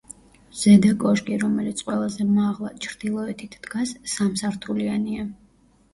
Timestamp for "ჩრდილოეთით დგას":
2.87-3.93